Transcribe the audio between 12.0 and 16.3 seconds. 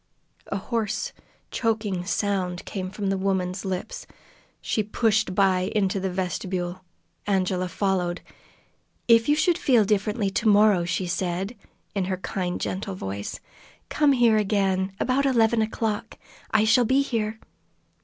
her kind, gentle voice, "come here again, about eleven o'clock.